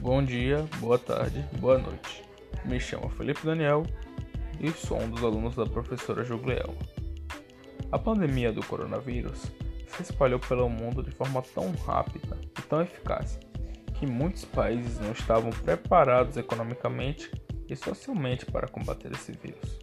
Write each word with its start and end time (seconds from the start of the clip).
Bom 0.00 0.22
dia, 0.22 0.66
boa 0.78 0.98
tarde, 0.98 1.44
boa 1.58 1.76
noite. 1.76 2.24
Me 2.64 2.80
chamo 2.80 3.10
Felipe 3.10 3.44
Daniel 3.44 3.82
e 4.58 4.70
sou 4.70 4.98
um 4.98 5.10
dos 5.10 5.22
alunos 5.22 5.54
da 5.54 5.66
professora 5.66 6.24
Jugliel. 6.24 6.74
A 7.92 7.98
pandemia 7.98 8.50
do 8.50 8.64
coronavírus 8.64 9.52
se 9.88 10.02
espalhou 10.02 10.40
pelo 10.40 10.70
mundo 10.70 11.02
de 11.02 11.10
forma 11.10 11.42
tão 11.42 11.70
rápida 11.72 12.38
e 12.58 12.62
tão 12.62 12.80
eficaz 12.80 13.38
que 13.98 14.06
muitos 14.06 14.46
países 14.46 14.98
não 14.98 15.12
estavam 15.12 15.50
preparados 15.50 16.38
economicamente 16.38 17.30
e 17.68 17.76
socialmente 17.76 18.46
para 18.46 18.68
combater 18.68 19.12
esse 19.12 19.32
vírus, 19.32 19.78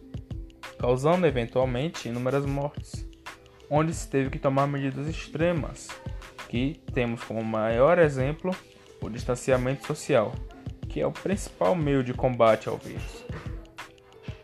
causando 0.80 1.28
eventualmente 1.28 2.08
inúmeras 2.08 2.44
mortes, 2.44 3.08
onde 3.70 3.94
se 3.94 4.10
teve 4.10 4.30
que 4.30 4.38
tomar 4.40 4.66
medidas 4.66 5.06
extremas, 5.06 5.86
que 6.48 6.82
temos 6.92 7.22
como 7.22 7.44
maior 7.44 8.00
exemplo 8.00 8.52
o 9.00 9.08
distanciamento 9.08 9.86
social, 9.86 10.32
que 10.88 11.00
é 11.00 11.06
o 11.06 11.12
principal 11.12 11.74
meio 11.74 12.02
de 12.02 12.14
combate 12.14 12.68
ao 12.68 12.76
vírus. 12.76 13.24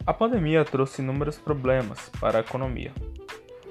A 0.07 0.13
pandemia 0.13 0.65
trouxe 0.65 1.01
inúmeros 1.01 1.39
problemas 1.39 2.11
para 2.21 2.39
a 2.39 2.41
economia, 2.41 2.93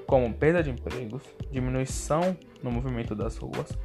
como 0.06 0.32
perda 0.34 0.62
de 0.62 0.70
empregos, 0.70 1.22
diminuição 1.50 2.36
no 2.62 2.70
movimento 2.70 3.14
das 3.14 3.36
ruas, 3.36 3.76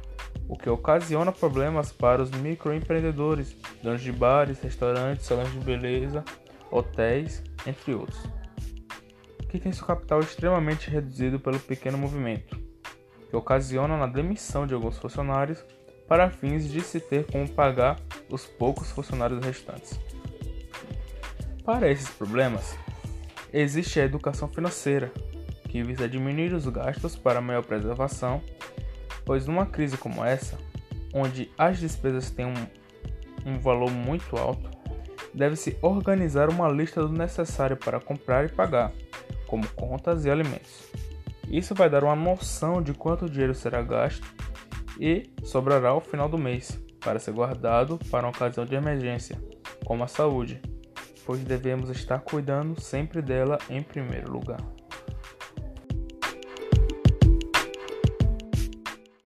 o 0.48 0.56
que 0.56 0.68
ocasiona 0.68 1.30
problemas 1.30 1.92
para 1.92 2.20
os 2.20 2.30
microempreendedores, 2.30 3.56
donos 3.82 4.02
de 4.02 4.10
bares, 4.10 4.60
restaurantes, 4.60 5.26
salões 5.26 5.52
de 5.52 5.60
beleza, 5.60 6.24
hotéis, 6.70 7.42
entre 7.66 7.94
outros, 7.94 8.20
que 9.48 9.58
tem 9.58 9.72
seu 9.72 9.86
capital 9.86 10.20
extremamente 10.20 10.90
reduzido 10.90 11.38
pelo 11.38 11.58
pequeno 11.60 11.96
movimento, 11.96 12.58
que 13.28 13.36
ocasiona 13.36 13.96
na 13.96 14.06
demissão 14.06 14.66
de 14.66 14.74
alguns 14.74 14.98
funcionários 14.98 15.64
para 16.10 16.28
fins 16.28 16.68
de 16.68 16.80
se 16.80 16.98
ter 16.98 17.24
como 17.30 17.48
pagar 17.48 17.96
os 18.28 18.44
poucos 18.44 18.90
funcionários 18.90 19.44
restantes. 19.44 19.96
Para 21.64 21.88
esses 21.88 22.08
problemas, 22.10 22.76
existe 23.52 24.00
a 24.00 24.06
educação 24.06 24.48
financeira, 24.48 25.12
que 25.68 25.84
visa 25.84 26.08
diminuir 26.08 26.52
os 26.52 26.66
gastos 26.66 27.14
para 27.14 27.40
maior 27.40 27.62
preservação, 27.62 28.42
pois 29.24 29.46
numa 29.46 29.66
crise 29.66 29.96
como 29.96 30.24
essa, 30.24 30.58
onde 31.14 31.48
as 31.56 31.78
despesas 31.78 32.28
têm 32.28 32.46
um, 32.46 32.66
um 33.46 33.60
valor 33.60 33.92
muito 33.92 34.36
alto, 34.36 34.68
deve-se 35.32 35.78
organizar 35.80 36.50
uma 36.50 36.68
lista 36.68 37.00
do 37.02 37.12
necessário 37.12 37.76
para 37.76 38.00
comprar 38.00 38.46
e 38.46 38.48
pagar, 38.48 38.90
como 39.46 39.64
contas 39.74 40.24
e 40.24 40.30
alimentos. 40.30 40.90
Isso 41.48 41.72
vai 41.72 41.88
dar 41.88 42.02
uma 42.02 42.16
noção 42.16 42.82
de 42.82 42.94
quanto 42.94 43.30
dinheiro 43.30 43.54
será 43.54 43.80
gasto 43.80 44.26
e 45.00 45.22
sobrará 45.42 45.88
ao 45.88 46.00
final 46.00 46.28
do 46.28 46.36
mês, 46.36 46.78
para 47.00 47.18
ser 47.18 47.32
guardado 47.32 47.98
para 48.10 48.26
uma 48.26 48.30
ocasião 48.30 48.66
de 48.66 48.74
emergência, 48.74 49.42
como 49.86 50.04
a 50.04 50.06
saúde, 50.06 50.60
pois 51.24 51.40
devemos 51.40 51.88
estar 51.88 52.20
cuidando 52.20 52.78
sempre 52.78 53.22
dela 53.22 53.58
em 53.70 53.82
primeiro 53.82 54.30
lugar. 54.30 54.60